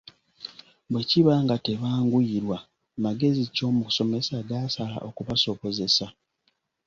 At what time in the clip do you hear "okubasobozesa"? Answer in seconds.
5.09-6.07